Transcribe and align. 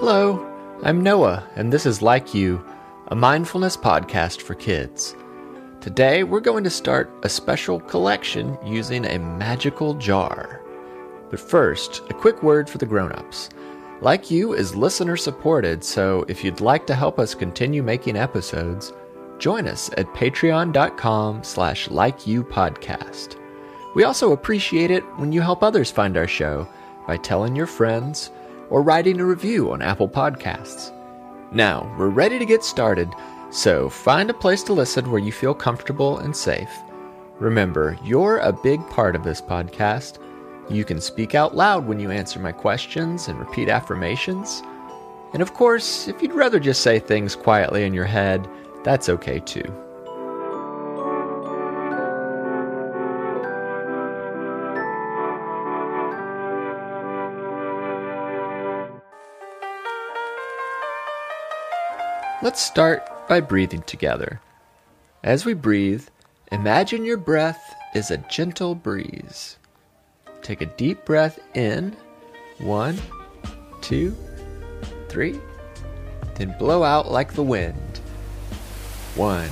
Hello, 0.00 0.42
I'm 0.82 1.02
Noah, 1.02 1.46
and 1.56 1.70
this 1.70 1.84
is 1.84 2.00
Like 2.00 2.32
You, 2.32 2.64
a 3.08 3.14
mindfulness 3.14 3.76
podcast 3.76 4.40
for 4.40 4.54
kids. 4.54 5.14
Today, 5.82 6.22
we're 6.22 6.40
going 6.40 6.64
to 6.64 6.70
start 6.70 7.12
a 7.22 7.28
special 7.28 7.78
collection 7.78 8.56
using 8.64 9.04
a 9.04 9.18
magical 9.18 9.92
jar. 9.92 10.62
But 11.28 11.38
first, 11.38 12.00
a 12.08 12.14
quick 12.14 12.42
word 12.42 12.66
for 12.66 12.78
the 12.78 12.86
grown-ups. 12.86 13.50
Like 14.00 14.30
You 14.30 14.54
is 14.54 14.74
listener 14.74 15.18
supported, 15.18 15.84
so 15.84 16.24
if 16.28 16.42
you'd 16.42 16.62
like 16.62 16.86
to 16.86 16.94
help 16.94 17.18
us 17.18 17.34
continue 17.34 17.82
making 17.82 18.16
episodes, 18.16 18.94
join 19.38 19.68
us 19.68 19.90
at 19.98 20.06
patreon.com 20.14 21.44
slash 21.44 21.88
likeyoupodcast. 21.88 23.38
We 23.94 24.04
also 24.04 24.32
appreciate 24.32 24.90
it 24.90 25.04
when 25.18 25.30
you 25.30 25.42
help 25.42 25.62
others 25.62 25.90
find 25.90 26.16
our 26.16 26.26
show 26.26 26.66
by 27.06 27.18
telling 27.18 27.54
your 27.54 27.66
friends 27.66 28.30
or 28.70 28.82
writing 28.82 29.20
a 29.20 29.24
review 29.24 29.72
on 29.72 29.82
Apple 29.82 30.08
Podcasts. 30.08 30.92
Now, 31.52 31.92
we're 31.98 32.08
ready 32.08 32.38
to 32.38 32.46
get 32.46 32.64
started, 32.64 33.12
so 33.50 33.88
find 33.88 34.30
a 34.30 34.34
place 34.34 34.62
to 34.64 34.72
listen 34.72 35.10
where 35.10 35.20
you 35.20 35.32
feel 35.32 35.52
comfortable 35.52 36.18
and 36.18 36.34
safe. 36.34 36.70
Remember, 37.40 37.98
you're 38.04 38.38
a 38.38 38.52
big 38.52 38.80
part 38.88 39.16
of 39.16 39.24
this 39.24 39.40
podcast. 39.40 40.18
You 40.68 40.84
can 40.84 41.00
speak 41.00 41.34
out 41.34 41.56
loud 41.56 41.86
when 41.86 41.98
you 41.98 42.10
answer 42.10 42.38
my 42.38 42.52
questions 42.52 43.28
and 43.28 43.38
repeat 43.38 43.68
affirmations. 43.68 44.62
And 45.32 45.42
of 45.42 45.54
course, 45.54 46.06
if 46.06 46.22
you'd 46.22 46.32
rather 46.32 46.60
just 46.60 46.82
say 46.82 46.98
things 46.98 47.34
quietly 47.34 47.84
in 47.84 47.94
your 47.94 48.04
head, 48.04 48.48
that's 48.84 49.08
okay 49.08 49.40
too. 49.40 49.64
Let's 62.42 62.62
start 62.62 63.28
by 63.28 63.42
breathing 63.42 63.82
together. 63.82 64.40
As 65.22 65.44
we 65.44 65.52
breathe, 65.52 66.06
imagine 66.50 67.04
your 67.04 67.18
breath 67.18 67.74
is 67.94 68.10
a 68.10 68.16
gentle 68.16 68.74
breeze. 68.74 69.58
Take 70.40 70.62
a 70.62 70.66
deep 70.66 71.04
breath 71.04 71.38
in. 71.54 71.94
One, 72.56 72.98
two, 73.82 74.16
three. 75.10 75.38
Then 76.36 76.56
blow 76.58 76.82
out 76.82 77.12
like 77.12 77.34
the 77.34 77.42
wind. 77.42 77.98
One, 79.16 79.50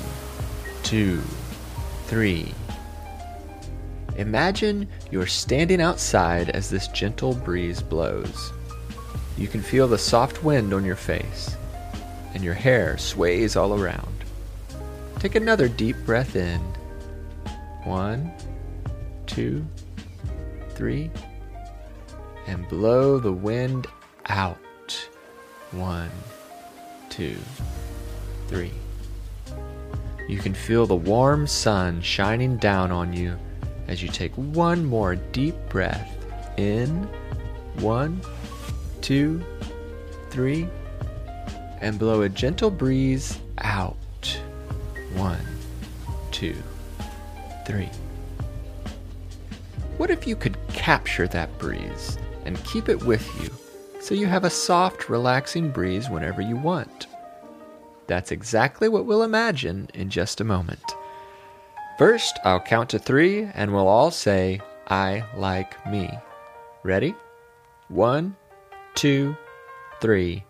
two, 0.82 1.20
three. 2.06 2.54
Imagine 4.16 4.88
you're 5.10 5.26
standing 5.26 5.82
outside 5.82 6.48
as 6.48 6.70
this 6.70 6.88
gentle 6.88 7.34
breeze 7.34 7.82
blows. 7.82 8.50
You 9.36 9.46
can 9.46 9.60
feel 9.60 9.88
the 9.88 9.98
soft 9.98 10.42
wind 10.42 10.72
on 10.72 10.86
your 10.86 10.96
face 10.96 11.54
and 12.34 12.42
your 12.42 12.54
hair 12.54 12.98
sways 12.98 13.56
all 13.56 13.74
around. 13.74 14.24
Take 15.18 15.34
another 15.34 15.68
deep 15.68 15.96
breath 16.06 16.36
in. 16.36 16.60
One, 17.84 18.32
two, 19.26 19.66
three. 20.70 21.10
And 22.46 22.68
blow 22.68 23.18
the 23.18 23.32
wind 23.32 23.86
out. 24.26 25.08
One, 25.72 26.10
two, 27.08 27.36
three. 28.46 28.72
You 30.28 30.38
can 30.38 30.54
feel 30.54 30.86
the 30.86 30.94
warm 30.94 31.46
sun 31.46 32.00
shining 32.00 32.56
down 32.58 32.92
on 32.92 33.12
you 33.12 33.36
as 33.86 34.02
you 34.02 34.08
take 34.08 34.32
one 34.34 34.84
more 34.84 35.16
deep 35.16 35.56
breath 35.68 36.08
in. 36.58 37.08
One, 37.80 38.20
two, 39.00 39.42
three 40.30 40.68
and 41.80 41.98
blow 41.98 42.22
a 42.22 42.28
gentle 42.28 42.70
breeze 42.70 43.38
out. 43.58 43.96
One, 45.14 45.40
two, 46.30 46.56
three. 47.66 47.90
What 49.96 50.10
if 50.10 50.26
you 50.26 50.36
could 50.36 50.56
capture 50.68 51.26
that 51.28 51.58
breeze 51.58 52.18
and 52.44 52.62
keep 52.64 52.88
it 52.88 53.02
with 53.02 53.26
you 53.42 53.50
so 54.00 54.14
you 54.14 54.26
have 54.26 54.44
a 54.44 54.50
soft, 54.50 55.08
relaxing 55.08 55.70
breeze 55.70 56.08
whenever 56.08 56.40
you 56.40 56.56
want? 56.56 57.06
That's 58.06 58.30
exactly 58.30 58.88
what 58.88 59.04
we'll 59.06 59.22
imagine 59.22 59.88
in 59.94 60.08
just 60.08 60.40
a 60.40 60.44
moment. 60.44 60.82
First, 61.98 62.38
I'll 62.44 62.60
count 62.60 62.90
to 62.90 62.98
three 62.98 63.42
and 63.54 63.72
we'll 63.72 63.88
all 63.88 64.10
say, 64.10 64.60
I 64.86 65.24
like 65.36 65.84
me. 65.90 66.10
Ready? 66.84 67.14
One, 67.88 68.36
two, 68.94 69.36
three. 70.00 70.44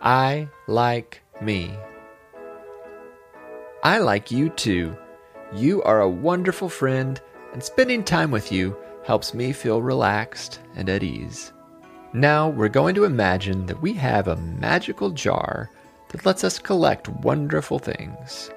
I 0.00 0.48
like 0.68 1.22
me. 1.42 1.76
I 3.82 3.98
like 3.98 4.30
you 4.30 4.48
too. 4.50 4.96
You 5.52 5.82
are 5.82 6.02
a 6.02 6.08
wonderful 6.08 6.68
friend, 6.68 7.20
and 7.52 7.60
spending 7.62 8.04
time 8.04 8.30
with 8.30 8.52
you 8.52 8.76
helps 9.04 9.34
me 9.34 9.52
feel 9.52 9.82
relaxed 9.82 10.60
and 10.76 10.88
at 10.88 11.02
ease. 11.02 11.52
Now 12.12 12.48
we're 12.48 12.68
going 12.68 12.94
to 12.94 13.06
imagine 13.06 13.66
that 13.66 13.82
we 13.82 13.92
have 13.94 14.28
a 14.28 14.36
magical 14.36 15.10
jar 15.10 15.68
that 16.10 16.24
lets 16.24 16.44
us 16.44 16.60
collect 16.60 17.08
wonderful 17.08 17.80
things. 17.80 18.52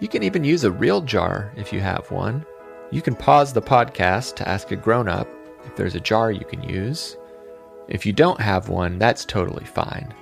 You 0.00 0.06
can 0.06 0.22
even 0.22 0.44
use 0.44 0.62
a 0.62 0.70
real 0.70 1.00
jar 1.00 1.52
if 1.56 1.72
you 1.72 1.80
have 1.80 2.08
one. 2.12 2.46
You 2.92 3.02
can 3.02 3.16
pause 3.16 3.52
the 3.52 3.60
podcast 3.60 4.36
to 4.36 4.48
ask 4.48 4.70
a 4.70 4.76
grown 4.76 5.08
up 5.08 5.28
if 5.66 5.74
there's 5.74 5.96
a 5.96 6.00
jar 6.00 6.30
you 6.30 6.44
can 6.44 6.62
use. 6.62 7.16
If 7.88 8.06
you 8.06 8.12
don't 8.12 8.40
have 8.40 8.68
one, 8.68 8.96
that's 8.98 9.24
totally 9.24 9.64
fine 9.64 10.14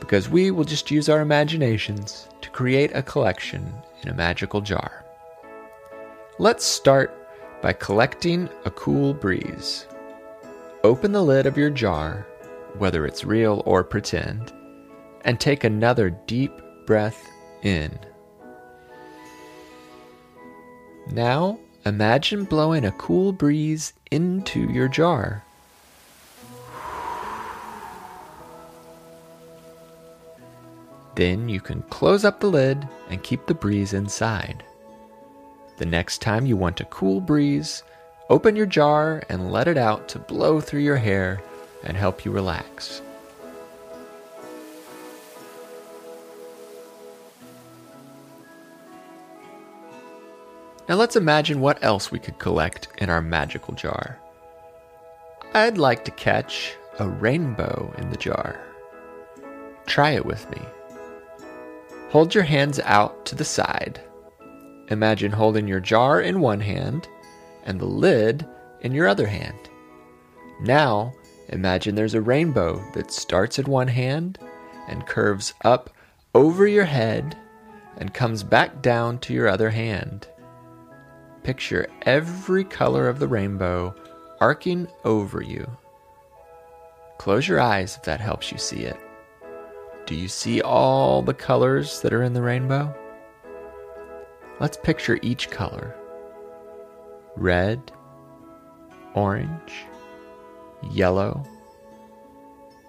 because 0.00 0.28
we 0.28 0.50
will 0.50 0.64
just 0.64 0.90
use 0.90 1.08
our 1.08 1.20
imaginations 1.20 2.28
to 2.40 2.50
create 2.50 2.90
a 2.94 3.02
collection 3.02 3.72
in 4.02 4.08
a 4.08 4.14
magical 4.14 4.60
jar. 4.60 5.04
Let's 6.38 6.64
start 6.64 7.16
by 7.62 7.72
collecting 7.72 8.48
a 8.64 8.70
cool 8.70 9.14
breeze. 9.14 9.86
Open 10.84 11.12
the 11.12 11.22
lid 11.22 11.46
of 11.46 11.56
your 11.56 11.70
jar, 11.70 12.26
whether 12.78 13.06
it's 13.06 13.24
real 13.24 13.62
or 13.66 13.82
pretend, 13.82 14.52
and 15.22 15.40
take 15.40 15.64
another 15.64 16.10
deep 16.26 16.52
breath 16.86 17.28
in. 17.62 17.98
Now, 21.10 21.58
imagine 21.84 22.44
blowing 22.44 22.84
a 22.84 22.92
cool 22.92 23.32
breeze 23.32 23.94
into 24.10 24.70
your 24.70 24.88
jar. 24.88 25.44
Then 31.16 31.48
you 31.48 31.60
can 31.60 31.80
close 31.82 32.26
up 32.26 32.40
the 32.40 32.46
lid 32.46 32.86
and 33.08 33.22
keep 33.22 33.46
the 33.46 33.54
breeze 33.54 33.94
inside. 33.94 34.62
The 35.78 35.86
next 35.86 36.20
time 36.20 36.44
you 36.44 36.58
want 36.58 36.82
a 36.82 36.84
cool 36.84 37.22
breeze, 37.22 37.82
open 38.28 38.54
your 38.54 38.66
jar 38.66 39.22
and 39.30 39.50
let 39.50 39.66
it 39.66 39.78
out 39.78 40.08
to 40.08 40.18
blow 40.18 40.60
through 40.60 40.80
your 40.80 40.96
hair 40.96 41.42
and 41.84 41.96
help 41.96 42.26
you 42.26 42.30
relax. 42.30 43.00
Now 50.86 50.96
let's 50.96 51.16
imagine 51.16 51.60
what 51.60 51.82
else 51.82 52.12
we 52.12 52.18
could 52.18 52.38
collect 52.38 52.88
in 52.98 53.08
our 53.08 53.22
magical 53.22 53.74
jar. 53.74 54.18
I'd 55.54 55.78
like 55.78 56.04
to 56.04 56.10
catch 56.10 56.74
a 56.98 57.08
rainbow 57.08 57.94
in 57.96 58.10
the 58.10 58.16
jar. 58.18 58.60
Try 59.86 60.10
it 60.10 60.26
with 60.26 60.48
me. 60.50 60.60
Hold 62.16 62.34
your 62.34 62.44
hands 62.44 62.80
out 62.80 63.26
to 63.26 63.34
the 63.34 63.44
side. 63.44 64.00
Imagine 64.88 65.32
holding 65.32 65.68
your 65.68 65.80
jar 65.80 66.18
in 66.18 66.40
one 66.40 66.60
hand 66.60 67.06
and 67.64 67.78
the 67.78 67.84
lid 67.84 68.46
in 68.80 68.92
your 68.92 69.06
other 69.06 69.26
hand. 69.26 69.68
Now, 70.62 71.12
imagine 71.50 71.94
there's 71.94 72.14
a 72.14 72.22
rainbow 72.22 72.82
that 72.94 73.12
starts 73.12 73.58
in 73.58 73.66
one 73.66 73.88
hand 73.88 74.38
and 74.88 75.06
curves 75.06 75.52
up 75.62 75.90
over 76.34 76.66
your 76.66 76.86
head 76.86 77.36
and 77.98 78.14
comes 78.14 78.42
back 78.42 78.80
down 78.80 79.18
to 79.18 79.34
your 79.34 79.46
other 79.46 79.68
hand. 79.68 80.26
Picture 81.42 81.86
every 82.06 82.64
color 82.64 83.10
of 83.10 83.18
the 83.18 83.28
rainbow 83.28 83.94
arcing 84.40 84.88
over 85.04 85.42
you. 85.42 85.70
Close 87.18 87.46
your 87.46 87.60
eyes 87.60 87.96
if 87.96 88.04
that 88.04 88.20
helps 88.20 88.50
you 88.50 88.56
see 88.56 88.84
it. 88.84 88.96
Do 90.06 90.14
you 90.14 90.28
see 90.28 90.62
all 90.62 91.20
the 91.20 91.34
colors 91.34 92.00
that 92.02 92.12
are 92.12 92.22
in 92.22 92.32
the 92.32 92.40
rainbow? 92.40 92.94
Let's 94.60 94.76
picture 94.76 95.18
each 95.20 95.50
color 95.50 95.96
red, 97.34 97.90
orange, 99.14 99.84
yellow, 100.92 101.44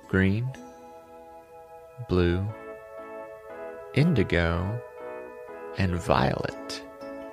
green, 0.07 0.47
blue, 2.07 2.45
indigo, 3.95 4.79
and 5.79 5.95
violet. 5.95 6.83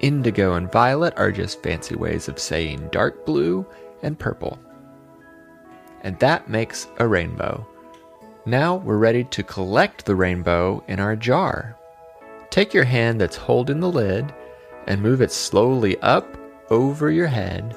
Indigo 0.00 0.54
and 0.54 0.72
violet 0.72 1.12
are 1.18 1.30
just 1.30 1.62
fancy 1.62 1.94
ways 1.94 2.26
of 2.26 2.38
saying 2.38 2.88
dark 2.90 3.26
blue 3.26 3.66
and 4.02 4.18
purple. 4.18 4.58
And 6.00 6.18
that 6.20 6.48
makes 6.48 6.88
a 6.98 7.06
rainbow. 7.06 7.66
Now 8.46 8.76
we're 8.76 8.98
ready 8.98 9.24
to 9.24 9.42
collect 9.42 10.04
the 10.04 10.14
rainbow 10.14 10.84
in 10.86 11.00
our 11.00 11.16
jar. 11.16 11.78
Take 12.50 12.74
your 12.74 12.84
hand 12.84 13.18
that's 13.18 13.36
holding 13.36 13.80
the 13.80 13.90
lid 13.90 14.34
and 14.86 15.00
move 15.00 15.22
it 15.22 15.32
slowly 15.32 15.96
up 16.00 16.36
over 16.68 17.10
your 17.10 17.26
head, 17.26 17.74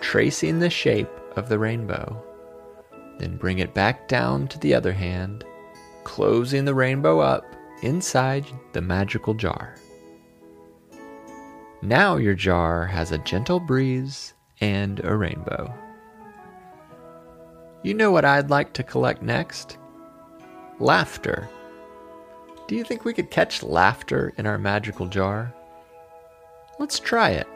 tracing 0.00 0.58
the 0.58 0.70
shape 0.70 1.10
of 1.36 1.48
the 1.48 1.58
rainbow. 1.58 2.20
Then 3.18 3.36
bring 3.36 3.60
it 3.60 3.74
back 3.74 4.08
down 4.08 4.48
to 4.48 4.58
the 4.58 4.74
other 4.74 4.92
hand, 4.92 5.44
closing 6.02 6.64
the 6.64 6.74
rainbow 6.74 7.20
up 7.20 7.44
inside 7.84 8.44
the 8.72 8.82
magical 8.82 9.34
jar. 9.34 9.76
Now 11.80 12.16
your 12.16 12.34
jar 12.34 12.86
has 12.86 13.12
a 13.12 13.18
gentle 13.18 13.60
breeze 13.60 14.34
and 14.60 14.98
a 15.04 15.14
rainbow. 15.16 15.72
You 17.84 17.94
know 17.94 18.10
what 18.10 18.24
I'd 18.24 18.50
like 18.50 18.72
to 18.72 18.82
collect 18.82 19.22
next? 19.22 19.78
Laughter. 20.80 21.48
Do 22.68 22.76
you 22.76 22.84
think 22.84 23.04
we 23.04 23.12
could 23.12 23.30
catch 23.30 23.62
laughter 23.62 24.32
in 24.36 24.46
our 24.46 24.58
magical 24.58 25.06
jar? 25.06 25.52
Let's 26.78 27.00
try 27.00 27.30
it. 27.30 27.48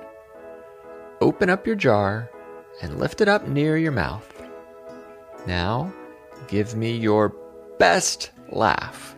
Open 1.20 1.48
up 1.48 1.66
your 1.66 1.76
jar 1.76 2.30
and 2.80 2.98
lift 2.98 3.20
it 3.20 3.28
up 3.28 3.46
near 3.46 3.76
your 3.76 3.92
mouth. 3.92 4.28
Now, 5.46 5.92
give 6.48 6.74
me 6.74 6.96
your 6.96 7.32
best 7.78 8.32
laugh. 8.48 9.16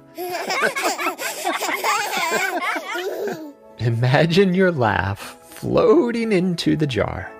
Imagine 3.78 4.54
your 4.54 4.72
laugh 4.72 5.38
floating 5.48 6.32
into 6.32 6.76
the 6.76 6.86
jar. 6.86 7.30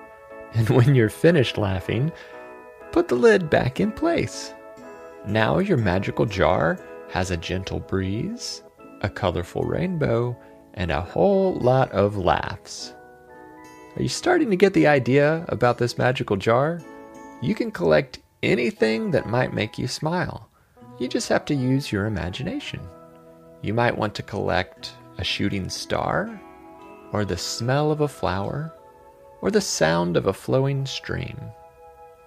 And 0.53 0.69
when 0.69 0.95
you're 0.95 1.09
finished 1.09 1.57
laughing, 1.57 2.11
put 2.91 3.07
the 3.07 3.15
lid 3.15 3.49
back 3.49 3.79
in 3.79 3.91
place. 3.91 4.53
Now 5.27 5.57
your 5.57 5.77
magical 5.77 6.25
jar 6.25 6.77
has 7.09 7.31
a 7.31 7.37
gentle 7.37 7.79
breeze, 7.79 8.61
a 9.01 9.09
colorful 9.09 9.63
rainbow, 9.63 10.37
and 10.75 10.91
a 10.91 11.01
whole 11.01 11.55
lot 11.55 11.91
of 11.91 12.17
laughs. 12.17 12.93
Are 13.95 14.03
you 14.03 14.09
starting 14.09 14.49
to 14.51 14.55
get 14.55 14.73
the 14.73 14.87
idea 14.87 15.43
about 15.47 15.77
this 15.79 15.97
magical 15.97 16.37
jar? 16.37 16.79
You 17.41 17.55
can 17.55 17.71
collect 17.71 18.19
anything 18.43 19.09
that 19.11 19.27
might 19.27 19.53
make 19.53 19.79
you 19.79 19.87
smile. 19.87 20.47
You 20.99 21.07
just 21.07 21.29
have 21.29 21.45
to 21.45 21.55
use 21.55 21.91
your 21.91 22.05
imagination. 22.05 22.81
You 23.61 23.73
might 23.73 23.97
want 23.97 24.13
to 24.15 24.23
collect 24.23 24.93
a 25.17 25.23
shooting 25.23 25.69
star, 25.69 26.39
or 27.13 27.25
the 27.25 27.37
smell 27.37 27.91
of 27.91 28.01
a 28.01 28.07
flower, 28.07 28.73
or 29.41 29.49
the 29.49 29.61
sound 29.61 30.17
of 30.17 30.27
a 30.27 30.33
flowing 30.33 30.85
stream. 30.85 31.39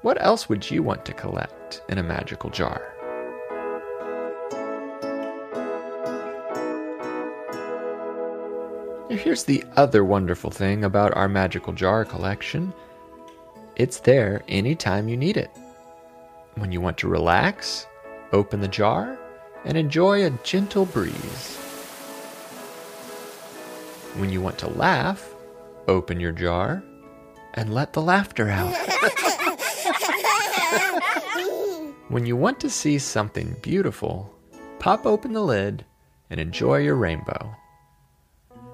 What 0.03 0.23
else 0.23 0.49
would 0.49 0.71
you 0.71 0.85
want 0.85 1.05
to 1.07 1.13
collect 1.13 1.83
in 1.89 1.99
a 1.99 2.05
magical 2.05 2.51
jar? 2.51 2.95
Here's 9.11 9.43
the 9.43 9.65
other 9.77 10.05
wonderful 10.05 10.51
thing 10.51 10.85
about 10.85 11.17
our 11.17 11.29
magical 11.29 11.73
jar 11.73 12.05
collection 12.05 12.73
it's 13.75 14.01
there 14.01 14.43
anytime 14.49 15.09
you 15.09 15.17
need 15.17 15.37
it. 15.37 15.51
When 16.57 16.73
you 16.73 16.81
want 16.81 16.99
to 16.99 17.09
relax, 17.09 17.87
open 18.33 18.61
the 18.61 18.69
jar 18.69 19.17
and 19.65 19.77
enjoy 19.77 20.25
a 20.25 20.31
gentle 20.43 20.85
breeze. 20.85 21.57
When 24.17 24.31
you 24.31 24.41
want 24.41 24.59
to 24.59 24.69
laugh, 24.69 25.33
open 25.87 26.19
your 26.19 26.33
jar 26.33 26.83
and 27.55 27.73
let 27.73 27.93
the 27.93 28.03
laughter 28.03 28.49
out. 28.49 28.75
when 32.09 32.27
you 32.27 32.37
want 32.37 32.61
to 32.61 32.71
see 32.71 32.99
something 32.99 33.57
beautiful, 33.63 34.35
pop 34.79 35.07
open 35.07 35.33
the 35.33 35.43
lid 35.43 35.85
and 36.31 36.41
enjoy 36.41 36.79
your 36.79 36.97
rainbow. 36.97 37.55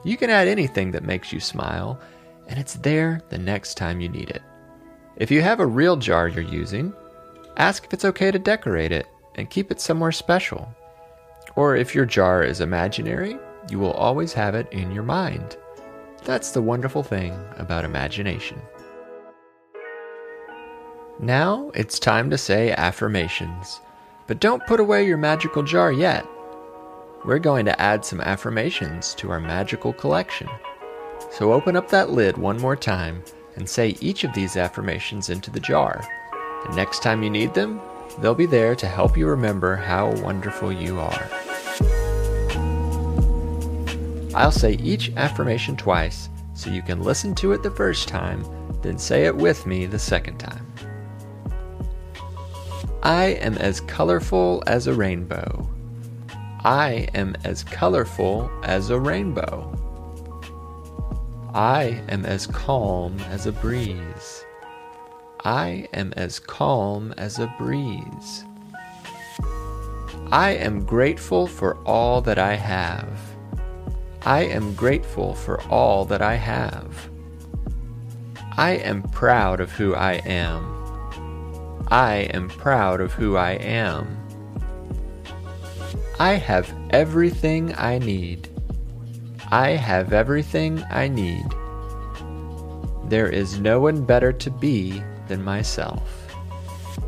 You 0.05 0.17
can 0.17 0.31
add 0.31 0.49
anything 0.49 0.91
that 0.91 1.05
makes 1.05 1.33
you 1.33 1.41
smile, 1.41 2.01
and 2.49 2.59
it's 2.59 2.75
there 2.75 3.23
the 3.31 3.39
next 3.39 3.77
time 3.77 4.01
you 4.01 4.09
need 4.09 4.31
it. 4.31 4.43
If 5.17 5.31
you 5.31 5.41
have 5.43 5.61
a 5.61 5.67
real 5.67 5.97
jar 5.97 6.29
you're 6.29 6.43
using, 6.43 6.93
ask 7.57 7.85
if 7.85 7.93
it's 7.93 8.05
okay 8.05 8.31
to 8.31 8.39
decorate 8.39 8.93
it 8.93 9.07
and 9.37 9.51
keep 9.51 9.71
it 9.71 9.81
somewhere 9.81 10.13
special. 10.13 10.69
Or 11.57 11.77
if 11.77 11.95
your 11.95 12.05
jar 12.05 12.43
is 12.43 12.61
imaginary, 12.61 13.39
you 13.71 13.79
will 13.79 13.93
always 13.93 14.33
have 14.33 14.55
it 14.55 14.71
in 14.73 14.91
your 14.93 15.05
mind. 15.05 15.57
That's 16.25 16.51
the 16.51 16.63
wonderful 16.63 17.03
thing 17.03 17.39
about 17.57 17.85
imagination. 17.85 18.61
Now 21.25 21.71
it's 21.75 21.99
time 21.99 22.29
to 22.29 22.37
say 22.37 22.73
affirmations, 22.73 23.81
but 24.27 24.41
don't 24.41 24.67
put 24.67 24.79
away 24.79 25.07
your 25.07 25.17
magical 25.17 25.63
jar 25.63 25.91
yet. 25.91 26.27
We're 27.25 27.39
going 27.39 27.65
to 27.65 27.81
add 27.81 28.05
some 28.05 28.21
affirmations 28.21 29.15
to 29.15 29.31
our 29.31 29.41
magical 29.41 29.95
collection. 29.95 30.51
So 31.31 31.55
open 31.55 31.77
up 31.77 31.89
that 31.89 32.11
lid 32.11 32.37
one 32.37 32.61
more 32.61 32.77
time 32.77 33.25
and 33.57 33.67
say 33.67 33.97
each 34.03 34.25
of 34.25 34.35
these 34.35 34.59
affirmations 34.59 35.31
into 35.31 35.51
the 35.51 35.61
jar. 35.61 36.07
And 36.67 36.77
next 36.77 37.03
time 37.03 37.23
you 37.23 37.31
need 37.31 37.55
them, 37.55 37.81
they'll 38.19 38.35
be 38.35 38.45
there 38.45 38.75
to 38.75 38.87
help 38.87 39.17
you 39.17 39.27
remember 39.27 39.77
how 39.77 40.13
wonderful 40.17 40.71
you 40.71 41.01
are. 41.01 41.31
I'll 44.35 44.53
say 44.53 44.75
each 44.75 45.11
affirmation 45.17 45.75
twice 45.75 46.29
so 46.53 46.69
you 46.69 46.83
can 46.83 47.01
listen 47.01 47.35
to 47.37 47.53
it 47.53 47.63
the 47.63 47.71
first 47.71 48.09
time, 48.09 48.45
then 48.83 48.99
say 48.99 49.25
it 49.25 49.35
with 49.35 49.65
me 49.65 49.87
the 49.87 49.99
second 49.99 50.37
time. 50.37 50.64
I 53.05 53.37
am 53.43 53.59
as 53.59 53.83
colorful 53.83 54.63
as 54.67 54.87
a 54.87 54.95
rainbow. 54.95 55.69
I 56.65 57.07
am 57.13 57.37
as 57.45 57.63
colorful 57.63 58.51
as 58.63 58.89
a 58.89 58.99
rainbow. 58.99 59.71
I 61.53 62.03
am 62.09 62.25
as 62.25 62.47
calm 62.47 63.19
as 63.29 63.45
a 63.45 63.53
breeze. 63.53 64.43
I 65.45 65.87
am 65.93 66.15
as 66.17 66.39
calm 66.39 67.13
as 67.19 67.39
a 67.39 67.55
breeze. 67.59 68.45
I 70.33 70.53
am 70.53 70.87
grateful 70.87 71.47
for 71.47 71.77
all 71.85 72.23
that 72.23 72.39
I 72.39 72.55
have. 72.55 73.21
I 74.23 74.45
am 74.45 74.75
grateful 74.75 75.35
for 75.35 75.61
all 75.65 76.07
that 76.07 76.23
I 76.23 76.37
have. 76.37 77.11
I 78.57 78.77
am 78.77 79.03
proud 79.03 79.61
of 79.61 79.73
who 79.73 79.95
I 79.95 80.15
am. 80.25 80.74
I 81.95 82.29
am 82.35 82.49
proud 82.49 83.01
of 83.01 83.13
who 83.13 83.37
I 83.37 83.53
am. 83.53 84.19
I 86.19 86.33
have 86.33 86.75
everything 86.91 87.73
I 87.77 87.99
need. 87.99 88.49
I 89.53 89.77
have 89.77 90.13
everything 90.13 90.83
I 90.91 91.07
need. 91.07 91.47
There 93.05 93.29
is 93.29 93.61
no 93.61 93.79
one 93.79 94.05
better 94.05 94.33
to 94.33 94.51
be 94.51 95.05
than 95.29 95.45
myself. 95.45 96.03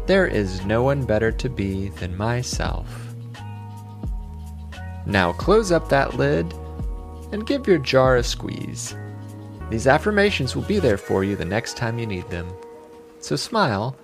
There 0.06 0.28
is 0.28 0.64
no 0.64 0.84
one 0.84 1.04
better 1.04 1.32
to 1.32 1.48
be 1.48 1.88
than 1.88 2.16
myself. 2.16 2.86
Now 5.04 5.32
close 5.32 5.72
up 5.72 5.88
that 5.88 6.14
lid 6.14 6.54
and 7.32 7.44
give 7.44 7.66
your 7.66 7.78
jar 7.78 8.18
a 8.18 8.22
squeeze. 8.22 8.94
These 9.68 9.88
affirmations 9.88 10.54
will 10.54 10.62
be 10.62 10.78
there 10.78 10.96
for 10.96 11.24
you 11.24 11.34
the 11.34 11.44
next 11.44 11.76
time 11.76 11.98
you 11.98 12.06
need 12.06 12.30
them. 12.30 12.46
So 13.18 13.34
smile 13.34 13.96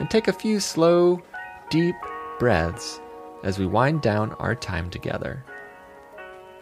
and 0.00 0.10
take 0.10 0.26
a 0.26 0.32
few 0.32 0.58
slow, 0.58 1.22
deep 1.68 1.94
breaths 2.40 3.00
as 3.44 3.58
we 3.58 3.66
wind 3.66 4.02
down 4.02 4.32
our 4.34 4.56
time 4.56 4.90
together. 4.90 5.44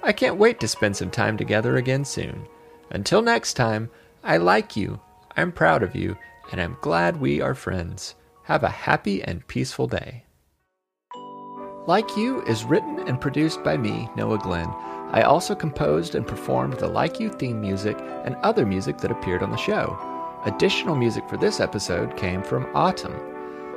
I 0.02 0.12
can't 0.12 0.36
wait 0.36 0.60
to 0.60 0.68
spend 0.68 0.96
some 0.96 1.10
time 1.10 1.36
together 1.36 1.76
again 1.76 2.04
soon. 2.04 2.46
Until 2.90 3.22
next 3.22 3.54
time, 3.54 3.90
I 4.22 4.36
like 4.36 4.76
you, 4.76 5.00
I'm 5.36 5.52
proud 5.52 5.82
of 5.82 5.94
you, 5.94 6.16
and 6.52 6.60
I'm 6.60 6.76
glad 6.80 7.20
we 7.20 7.40
are 7.40 7.54
friends. 7.54 8.14
Have 8.44 8.64
a 8.64 8.68
happy 8.68 9.22
and 9.22 9.46
peaceful 9.46 9.86
day. 9.86 10.24
Like 11.86 12.16
You 12.16 12.42
is 12.42 12.64
written 12.64 12.98
and 13.08 13.20
produced 13.20 13.64
by 13.64 13.76
me, 13.76 14.10
Noah 14.16 14.38
Glenn. 14.38 14.68
I 15.10 15.22
also 15.22 15.54
composed 15.54 16.14
and 16.14 16.26
performed 16.26 16.74
the 16.74 16.88
Like 16.88 17.18
You 17.18 17.30
theme 17.30 17.60
music 17.60 17.96
and 18.24 18.36
other 18.36 18.66
music 18.66 18.98
that 18.98 19.10
appeared 19.10 19.42
on 19.42 19.50
the 19.50 19.56
show. 19.56 19.96
Additional 20.48 20.96
music 20.96 21.28
for 21.28 21.36
this 21.36 21.60
episode 21.60 22.16
came 22.16 22.42
from 22.42 22.74
Autumn. 22.74 23.12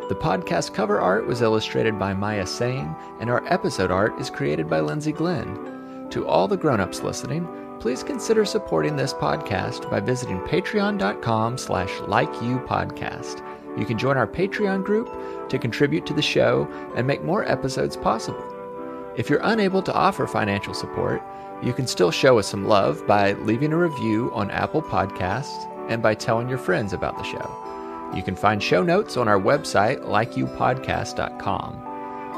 The 0.07 0.15
podcast 0.15 0.73
cover 0.73 1.01
art 1.01 1.27
was 1.27 1.41
illustrated 1.41 1.99
by 1.99 2.13
Maya 2.13 2.47
Sane, 2.47 2.95
and 3.19 3.29
our 3.29 3.45
episode 3.51 3.91
art 3.91 4.17
is 4.21 4.29
created 4.29 4.69
by 4.69 4.79
Lindsay 4.79 5.11
Glenn. 5.11 6.07
To 6.11 6.25
all 6.25 6.47
the 6.47 6.55
grown-ups 6.55 7.03
listening, 7.03 7.45
please 7.81 8.03
consider 8.03 8.45
supporting 8.45 8.95
this 8.95 9.13
podcast 9.13 9.91
by 9.91 9.99
visiting 9.99 10.39
patreon.com 10.39 11.57
slash 11.57 11.89
likeyoupodcast. 11.89 13.77
You 13.77 13.85
can 13.85 13.97
join 13.97 14.15
our 14.15 14.25
Patreon 14.25 14.85
group 14.85 15.09
to 15.49 15.59
contribute 15.59 16.05
to 16.05 16.13
the 16.13 16.21
show 16.21 16.69
and 16.95 17.05
make 17.05 17.21
more 17.21 17.43
episodes 17.51 17.97
possible. 17.97 18.45
If 19.17 19.29
you're 19.29 19.41
unable 19.43 19.81
to 19.81 19.93
offer 19.93 20.25
financial 20.25 20.73
support, 20.73 21.21
you 21.61 21.73
can 21.73 21.85
still 21.85 22.11
show 22.11 22.39
us 22.39 22.47
some 22.47 22.65
love 22.65 23.05
by 23.05 23.33
leaving 23.33 23.73
a 23.73 23.77
review 23.77 24.31
on 24.33 24.49
Apple 24.51 24.81
Podcasts 24.81 25.67
and 25.89 26.01
by 26.01 26.15
telling 26.15 26.49
your 26.49 26.57
friends 26.57 26.93
about 26.93 27.17
the 27.17 27.23
show. 27.23 27.57
You 28.15 28.23
can 28.23 28.35
find 28.35 28.61
show 28.61 28.83
notes 28.83 29.17
on 29.17 29.27
our 29.27 29.39
website, 29.39 30.01
likeyoupodcast.com. 30.03 31.87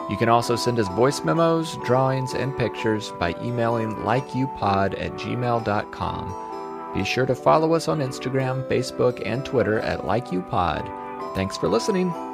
You 0.10 0.18
can 0.18 0.30
also 0.30 0.56
send 0.56 0.80
us 0.80 0.88
voice 0.90 1.24
memos, 1.24 1.78
drawings, 1.86 2.34
and 2.34 2.58
pictures 2.58 3.12
by 3.20 3.36
emailing 3.42 3.96
likeyoupod 3.98 5.00
at 5.02 5.14
gmail.com. 5.14 6.92
Be 6.94 7.04
sure 7.04 7.26
to 7.26 7.34
follow 7.34 7.74
us 7.74 7.88
on 7.88 8.00
Instagram, 8.00 8.68
Facebook, 8.70 9.22
and 9.26 9.44
Twitter 9.46 9.80
at 9.80 10.02
likeyoupod. 10.02 11.36
Thanks 11.36 11.58
for 11.58 11.68
listening. 11.68 12.33